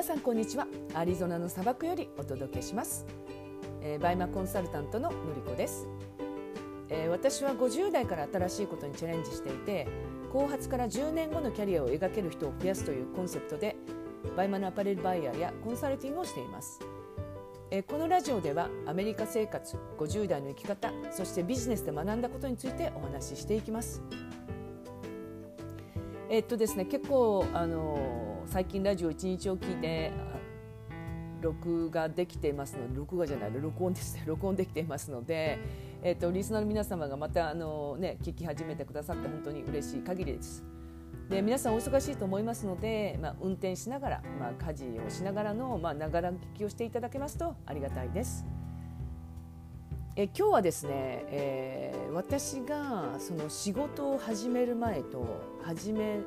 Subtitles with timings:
[0.00, 0.66] 皆さんこんにちは。
[0.94, 3.04] アリゾナの砂漠よりお届けします、
[3.82, 5.86] えー、バイマコンサルタントののりこです、
[6.88, 9.86] えー、私は50代から新しいことにチャレンジしていて
[10.32, 13.76] 後発から10年後のキャリアを描ける人を増やすというコンセプトで
[14.38, 16.80] バイマのアパレルバイヤーやコンサルティングをしています。
[17.70, 24.00] えこのラジオではアメリカ生活50代の生き方そしてビジネスで学んだことについてお話ししていきます。
[26.30, 30.10] えっとですね結構あの最近ラジオ1日を聞いて
[31.40, 35.60] 録画できていますので録画じゃない録音ですね録音できていますので、
[36.02, 40.64] えっと、リスナーの皆様がまたあの、ね、聞き始めてくださって本当に嬉しい限りです。
[41.28, 48.44] で皆さんお忙しいと思いますので、まあ、運転しながら、まあ、家事をしながらのながら聞きをしていただけますとありがたいです。
[50.16, 50.92] え今日はですね、
[51.28, 55.24] えー、私がその仕事を始める前と
[55.62, 56.18] 始め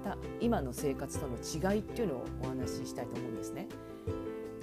[0.00, 3.68] た今の生活との違いっていうのをお話ししたいと思うんですね。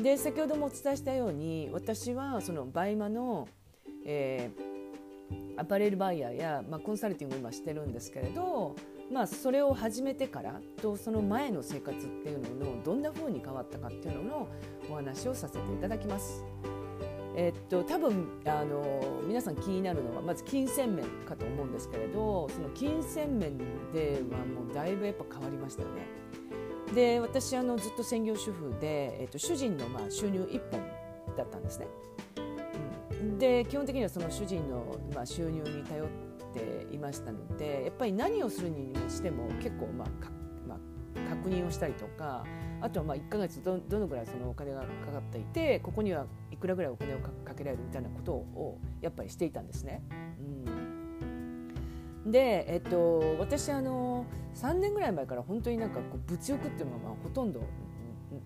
[0.02, 3.48] で先ほどもお伝えしたように私はそのバイマの、
[4.06, 8.76] えー、アパレルバイヤーや、まあ、コンサルティングを今してるんですけれど
[9.12, 14.48] まあ、それを始めてからとその前の生活っていうののどんな風に変わったかっていうのの
[14.90, 16.44] お話をさせていただきます。
[17.40, 23.58] えっと、多分あの皆さん気になるのはまず金銭面かと思うんですけれどその金銭面
[23.94, 26.08] ではもうだいぶやっぱ変わりましたよね。
[26.96, 30.82] で私あのずっと専業主婦で、えっと、主人のまあ収入1本
[31.38, 31.88] だったんですね。
[33.12, 36.08] うん、で基本的にはその主人のまあ収入に頼っ
[36.56, 40.08] ていましたのでやっぱり何をするにしても結構まあ
[40.68, 42.44] まあ、確認をしたりとか
[42.82, 46.26] あとはまあ1ヶ月どどのぐらいそのお金がかかっていてここには
[46.58, 50.04] いくらぐらいお金をかけられるみたいなことをやっぱりしていたんですね。
[52.26, 57.62] うん、で、えっと、私あの3年ぐらい前から本当になんかこう物欲っていうのがまあほとんど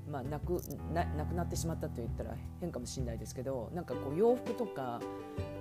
[0.09, 0.61] まあ、なく
[0.93, 5.01] ななくなってしまったと言ったら変かもしれないですけどなんかこう洋服とか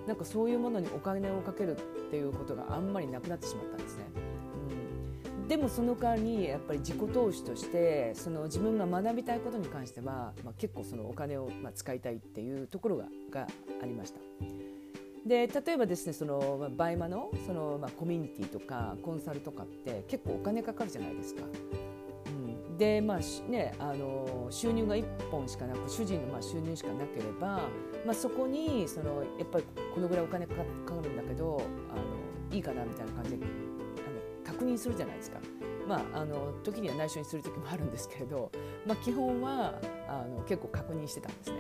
[0.07, 4.05] なんかそういうものにお金をかけるっていうことがあんまりなくなってしまったんですね。
[5.51, 13.49] でもその代わりにやっぱり自己投資としてその自分が学びたいことに関しては、まあ、結構そのお金をまあ使いたいっていうところがが
[13.83, 14.21] ありました。
[15.27, 21.43] で例えばですねその、まあ、バイマのその、まあ、コミュニティとかコンサルとかって結構お金かかるじゃないですか。
[22.27, 27.63] うんでまあね、あの収入が1本しかなく主人のまあ収入しかなければ、
[28.07, 31.61] まあ、そこにそのやっぱりこのぐらいお金かかるんだけど
[31.91, 33.70] あのいいかなみたいな感じで
[34.61, 35.39] 確認するじゃないですか。
[35.89, 38.53] まあ、あの時には内緒にする時もあるんですけれど、
[38.87, 39.75] まあ、基本は
[40.07, 41.57] あの結構確認してたんですね。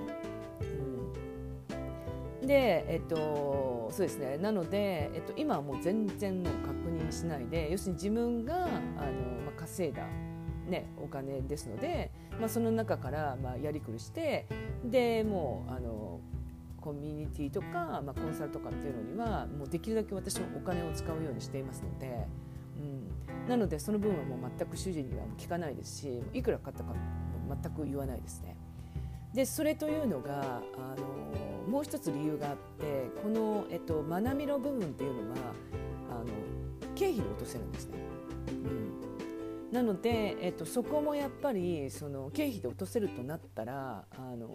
[2.42, 10.04] うん、で、えっと、そうですねなので、えっと、今はもう全然もう確認しないで要するに自分があの、まあ、稼いだ
[10.68, 14.46] ね、お金ですので、まあ、その中からまあやりくりして
[14.84, 16.20] でもうあの
[16.80, 22.26] コミュニティとか、まあ、コンサルとかっていうのにはもうできるだけ私もお金を使うようにしていますので、
[22.80, 26.94] うん、なのでその分はもう全く主人には聞かないですしいくら買ったか
[27.62, 28.56] 全く言わないですね。
[29.34, 35.36] でそれというのがあのもう一つ理由があってこの、えっと、学びの部分っていうのは
[36.10, 36.26] あの
[36.96, 37.98] 経費で落とせるんですね。
[38.48, 38.52] う
[38.86, 38.90] ん
[39.72, 44.50] なので、えっと、そこもやっぱりその経費で落とせるとなったらあの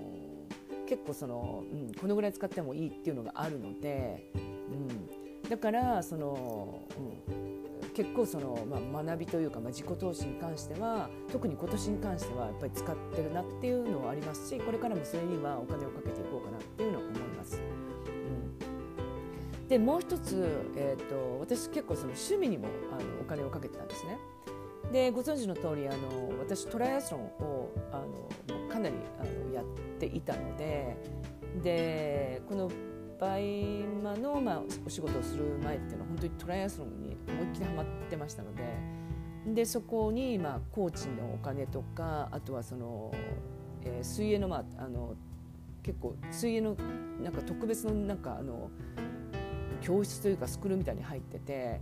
[0.87, 7.54] 結構その、うん、このぐらい使ってもいいっていうのがあるので、うん、だからその、うん、
[7.95, 17.57] 結構その、まあ、学びというか、まあ、自己投資に関しては特に今年に関してはやっぱり使ってるなっていうのはありますしこれからもそれにはお金をかけていこうかなっていうのは思います。
[17.57, 17.85] うん
[19.69, 20.45] でもう一つ、
[20.75, 24.19] えーと、私結構その趣味にもあのお金をかけてたんですね。
[24.91, 28.03] でご存知の通りあの私トライアスロンをあ
[28.51, 29.65] のかなりあのやっ
[29.99, 30.95] ていたので
[31.63, 32.69] でこの
[33.19, 38.63] バイマの、まあ、お仕事をする前っていうのは本当にトライアスロンに思いっきりハマってましたので
[39.53, 43.13] でそこに、まあ、コーチのお金とかあとはその、
[43.83, 45.15] えー、水泳の,、まあ、あの
[45.83, 46.77] 結構水泳の
[47.21, 48.69] なんか特別のなんかあの
[49.81, 51.79] 教室というかスクールみたいに入ってて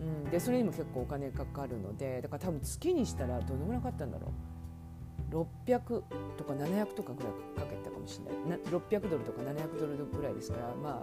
[0.00, 4.30] うん、でそれにも結構お金かかるのでだから多分月にしたらどのぐらいかかったんだろう。
[5.30, 5.78] 600
[6.36, 8.58] とか700とかぐらいかけたかもしれない。
[8.58, 11.02] な600ドルとか700ドルぐらいですからま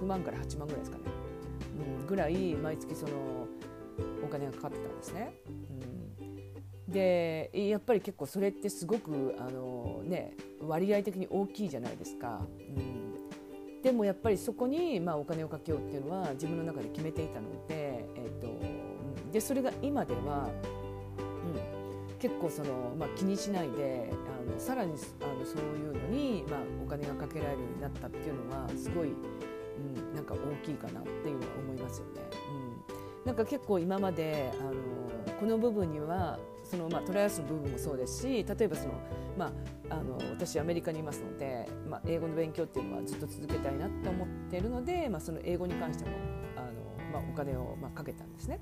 [0.00, 1.04] 6万から8万ぐらいですかね、
[2.00, 3.46] うん、ぐらい毎月その
[4.24, 5.34] お金がかかってたんですね。
[6.18, 12.46] うん、でやっぱり結構それってすごくあの、ね、割合的に大きいじゃないですか。
[12.58, 13.10] うん。
[13.82, 20.50] でもやっぱりそこにまあお金をかけようっていうのは自分の中で決めていたので,、えーと、でそれが今では、
[22.20, 32.20] 結構その、まあ、気にしないであのさらにあのそういうのに、まあ、お金がかけられるようになったっていうのはすごい、うん、なんか大きいかなっていうのは思いますよね。
[33.22, 34.72] うん、なんか結構今まであの
[35.40, 38.94] この部分にはその、まあ、トライアスの部分もそうですし例えばその、
[39.38, 39.52] ま
[39.88, 46.10] あ、あの私アメリカにいますので、まあ、英語の勉強っていうのはずっと続けたいなと思っているので、まあ、その英語に関しても
[46.56, 46.68] あの、
[47.12, 48.60] まあ、お金を、まあ、かけたんですね。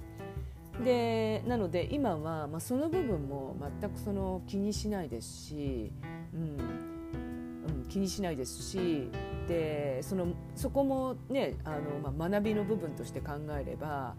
[0.84, 5.92] でなので今は、まあ、その部分も全くその気にしないですし、
[6.32, 6.40] うん
[7.66, 9.10] うん、気にしないですし
[9.46, 14.14] でそのそこもねあの、まあ、学びの部分として考えれば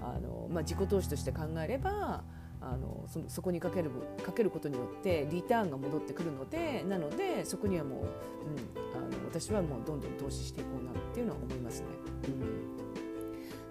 [0.00, 2.24] あの、まあ、自己投資として考えれば
[2.60, 3.90] あのそそこにかける
[4.24, 11.86] かけることによってリターンが戻ってくるのでなのでそこにはもう、うん、あの私はもうどんどん投資していこうなっていうのは思いますね。
[12.28, 12.61] うん、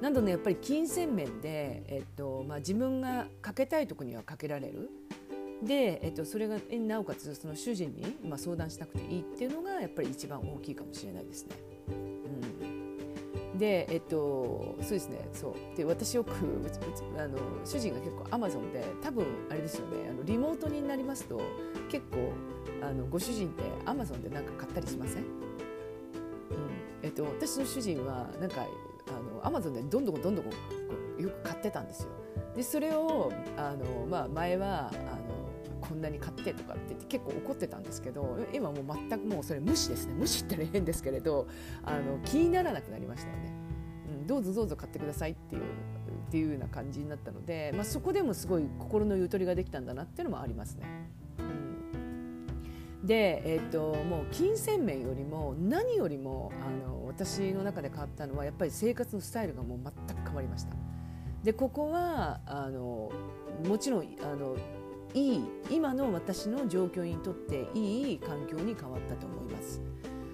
[0.02, 4.90] なのでやっぱり金銭面で、えっとまあ、自分がかけたいところにはかけられる。
[5.64, 11.56] で、えっと、それがなおかつその主人に、まあ、相談しなくていいっていうのがやっぱり一番大きいかもしれないですね。
[11.90, 13.60] うん。
[13.60, 15.20] でえっとそうですね。
[15.34, 15.78] そう。
[15.78, 16.32] で私よく
[17.16, 20.10] あの主人が結構アマゾンで多分あれですよね。
[20.10, 21.40] あのリモートになりますと
[21.92, 22.34] 結構
[22.82, 25.28] あのご主人ってアマゾンで何か買ったりしません、うん。
[27.04, 28.66] えっと、私の主人はなんか
[29.18, 30.52] あのアマゾンでどんどんどんどんこ
[31.20, 32.10] うよく買ってたんですよ。
[32.56, 35.42] でそれをあの、まあ、前はあの
[35.80, 41.48] こんなに買ってとかって言って結構怒ってたんですけど今もう全くもうそれ無視ですね無視っての変ですけれど
[41.84, 43.54] あの気にならなくなりましたよね、
[44.20, 45.66] うん、どうぞどうぞ買ってくださいっていうっ
[46.32, 51.01] ていうような感じになったので、まあ、そこでもすごい心のゆとりができたんだなっていうのもありますね。
[53.04, 60.76] で、えーと、ともう金銭面よりも何よりもあの私の中で変わったのはやっぱり生活のスタイルがもう全く変わりました。
[61.44, 63.12] でここはあの
[63.68, 64.56] もちろんあの
[65.14, 69.82] いい今の私の状況にとっていい環境に変わったと思います。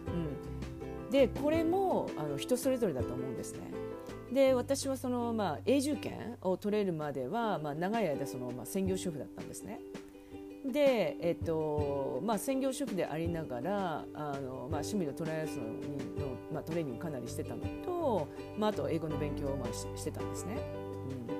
[0.07, 3.71] うん、でこれもあの人それぞれだと思うんですね。
[4.31, 9.79] で私はその、まあ、永住権を取れるまでは、まあ、長い間その、まあ、専業主婦だったんですね。
[10.65, 18.27] で、えっとまあ、専業主婦でありながらあの、まあ、趣味のトライアスロンの、まあ、トレーニングかなりしてたのと、
[18.57, 20.57] まあ、あと英語の勉強を、まあ、ししてたんですね。
[21.31, 21.37] うん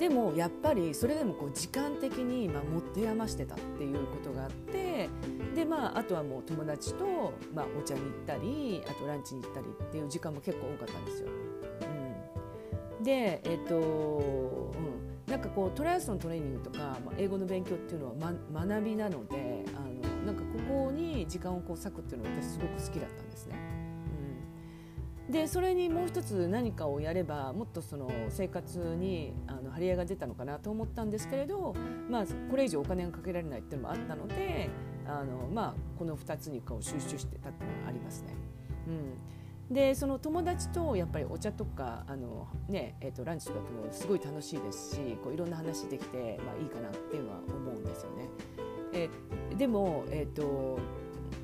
[0.00, 5.10] でもやっぱりそれでもこう時間的にまあ持って余してたっていうことがあって
[5.54, 11.28] で、まあ、あとはもう友達とまあお茶に行ったりあとランチに行ったりっていう時間も結構多かったんですよ。
[12.98, 14.89] うん、でえっ、と、うん、
[15.30, 18.14] なんかこうトライアスロントレーニングとか、まあ、英語の勉強っていうのは、
[18.52, 23.80] ま、学びなのであのなんかここに時間をこう割くっていうのは私すごく好きだったんですね。
[25.30, 31.72] でそれにもう一つ何かをやればもっとその生活にあの張り合いが出たのかなと思ったんですけれど、
[32.08, 34.68] まあ、これ以上お金がかけられないっていうのもあったので
[35.06, 38.34] あの、まあ、この2つにこう集中してたっていうのがありますね。
[38.88, 39.14] うん、
[39.70, 48.28] でその友達とやっぱりお茶とかあの、ねえー、とランチとかってすごい楽しいですしこういろんな話できて、まあ、いいかなっていうのは思うんですよね。
[48.92, 49.08] え
[49.56, 50.78] でも、えーと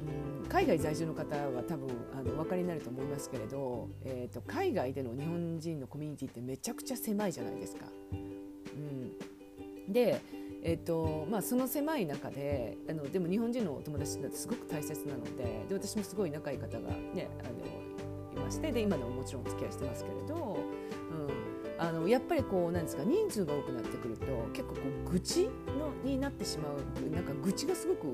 [0.09, 7.87] うん海外在住の方は多分あのお分かりになると思いますけれど、えーと、海外での日本人のコミュニティってめちゃくちゃ狭いじゃないですか。
[8.13, 10.21] うん、で、
[10.63, 17.96] えーとまあ、その狭い中であのでも日本人のお友達ってすごく大切なのでで私もすごい仲いい方が、ね、あの
[18.47, 20.57] ましてで今でももちろんお付き合いしてますけれど、
[21.77, 28.07] うん、あのやっぱりこうなんですか人数が多くなってくると結構こう愚痴のになってしまうなんか愚痴がすごく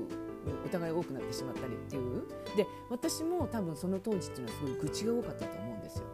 [0.65, 2.23] お互い多くなってしまったりっていう
[2.57, 6.05] で私も多分その当時っていうのはすごい愚痴が多かったと思うんですよ。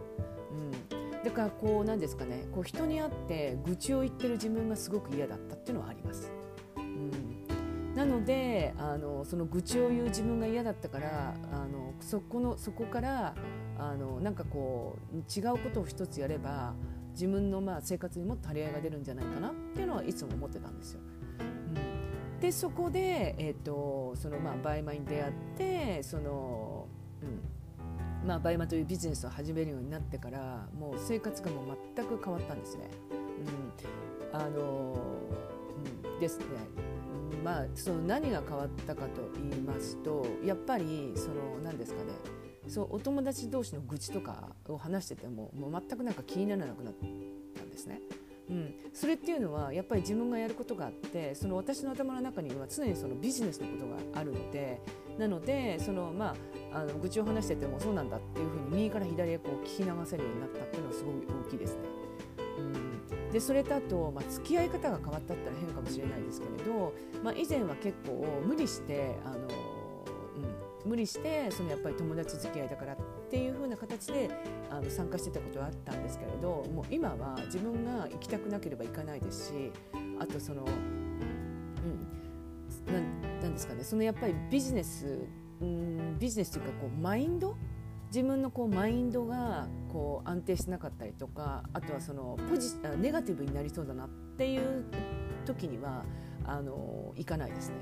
[0.92, 6.32] うん、だからこうなんですかねこう人に会って愚痴を言ってる自分がすごく嫌だったっていうのはあります。
[6.78, 13.36] うん、なのであのその愚痴を言う自分が嫌だったからあのそこのそこから
[13.80, 16.74] あのなんかこう違うことを一つやれば
[17.12, 21.00] 自分のまあ生活にもっと張り合いが出るんじゃないかなっていうのはいつも思ってたんですよ。
[21.40, 26.88] うんでそこで、えーとそのまあ、バイマに出会ってその、
[27.22, 32.90] うんまあ、バイマというビジネスを始めるようになってからもう生活がもう全く変わったんですね。
[34.32, 34.96] うんあの
[36.14, 36.46] うん、ですね。
[37.44, 42.12] まあ、その何が変わったかと言いますとやっぱりその何ですかね
[42.70, 48.02] そうお友達同士の愚痴とかを話しててももう全くなんか気にならなくなったんですね。
[48.50, 54.82] うん、それっていうのはやっぱり自分がやることがあってその私の頭の中には常にそのビジネスのことがあるので
[55.20, 56.36] なのでその、ま
[56.74, 61.82] あ、あの愚痴を話しててもそうなんだっていうふうに右から左へこう聞き流せるようになったっていうのはすごい大きいですね。
[62.58, 62.62] う
[63.30, 69.48] ん、でそれとあと、まあ、付き合い方が変わったったら変かもしれないですけれど、まあ、以前は結構無理してあの、
[70.90, 72.98] 無理してそのやっぱり友達付き合いだからっ
[73.30, 74.28] ていう風な形で
[74.72, 79.72] あの参加してたことはあったんですけれどもう今は自分が行きたくなければ行かないですし
[80.20, 80.70] あとその、う
[82.92, 83.00] ん、な
[83.44, 85.20] なんですかねそのやっぱりビジネス、
[85.62, 87.56] うん、ビジネスというかこうマインド
[88.08, 92.68] 自分のこうマインドがこう安定してなかったりとかあとはそのポジ
[92.98, 94.86] ネガティブになりそうだなっていう
[95.46, 96.04] 時には
[96.46, 97.76] あの行かないですね。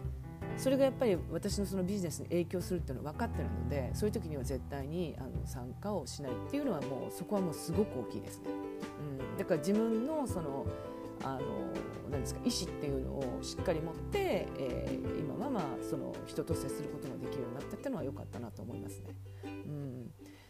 [0.57, 8.49] それがやっぱり私のそのビジネスに影響するっていうのは分かってるのでそういう時には絶対にあの参加をしないっていうのはもうそこはもうすごく大きいですね。
[9.29, 10.65] うん、だから自分のその
[11.23, 11.41] あの
[12.09, 19.15] 何ですか意思っていうのをしっかり持って、えー、今はまあその人と接することができるようになったっていうのは良かったなと思いますね。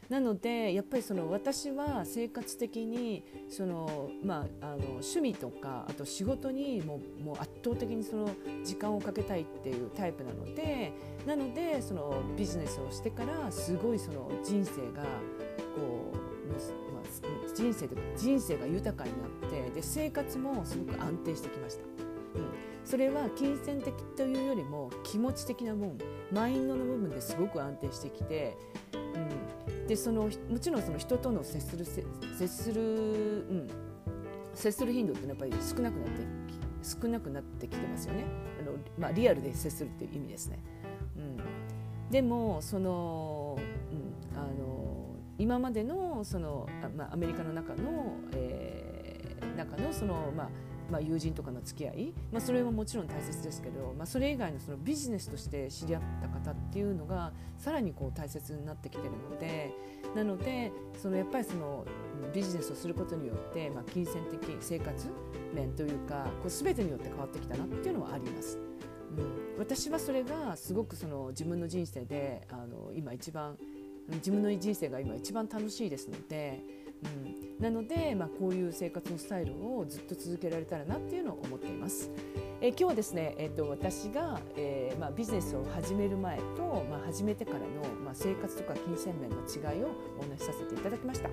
[0.09, 8.29] なのでやっぱりその私は生活的にその、まあ、あの趣味とかあと仕事にももう圧倒的にその
[8.63, 10.93] 時間をかけたいっていうタイプなので
[11.25, 15.03] なのでそのビジネスをしてからすごいその人生が
[15.75, 16.47] こう、
[16.93, 21.83] まあ、人生人生が豊かになってで生活もすごく安定してきました。
[21.83, 25.97] うんそれは金銭的というよりも気持ち的な部分
[26.31, 28.55] マインドの部分ですごく安定してきて、
[28.93, 29.29] うん、
[29.87, 31.85] でそのもちろんその人との接する
[32.37, 33.69] 接する、うん、
[34.53, 36.21] 接する頻度ってやっぱり少なくなって
[36.83, 38.25] 少なくなってきてますよね。
[38.61, 40.59] あの、まあ、リアルで接するっていう意味ですね。
[41.17, 43.57] うん、でもその、
[43.91, 50.49] うん、あの今までのそのあ、まあ、アメリカの中の、えー、中のその、まあ
[50.89, 59.73] まあ、友人とかの付き合い、まあ、それももちろん大切ですけど、まあ、それ以外のそのビジネスとして知り合った方っていうのがさらにこう大切になってきてるので
[60.15, 61.85] なのでそのやっぱりその
[62.33, 65.07] ビジネスをすることによって、まあ、金銭的生活
[65.53, 68.57] 面というかこう全てによって変わってきたなっていうのはあります。
[69.17, 73.57] うん、私はそれがすごくその自分の人生であの今一番
[74.09, 76.61] 自分の人生が今一番楽しいですので
[77.03, 82.11] うん、なので、まあ、こういう生活のスタイルをずっと続けられたらなっていうのを思っています。
[82.61, 87.65] え今日はですね、えーと、私が、えーまあ、ビジネスを始める前と、まあ、始めてからの、
[88.03, 91.29] まあ、生活とか金銭面の違いをお話しさせていただきました。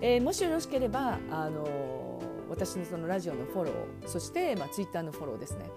[0.00, 5.70] えー、もしよろしければ、あのー、私のそのラジオのフォローそして、まあ、ツイッターのフォローですね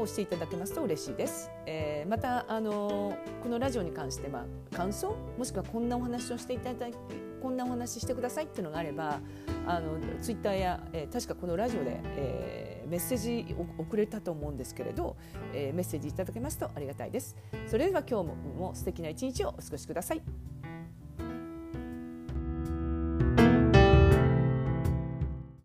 [0.00, 1.50] をしていただけますと嬉しいです。
[1.66, 6.98] えー、またあのこのラジオに関してま感想もしくはこんなお話をしていただいて
[7.42, 9.20] こんなお話してくださいっていうのがあれば
[9.66, 15.16] あのツイッターや、えー、確かこのラジオで、えー、メッセージを送れたと思うんですけれど、
[15.52, 17.36] えー、メッセージいただけますとありがたいです。
[17.66, 20.22] それでは今日もも素敵な一日をお過ごしください。